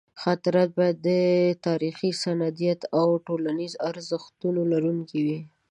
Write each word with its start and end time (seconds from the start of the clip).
خاطرات 0.23 0.69
باید 0.77 0.97
د 1.07 1.09
تاریخي 1.67 2.09
سندیت 2.23 2.81
او 2.99 3.07
ټولنیز 3.27 3.73
ارزښت 3.89 4.37
لرونکي 4.71 5.19
وي. 5.27 5.39